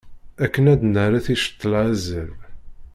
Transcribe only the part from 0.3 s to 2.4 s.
Akken ad d-nerret i ccetla azal.